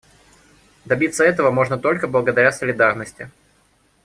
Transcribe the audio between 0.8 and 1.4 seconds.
Добиться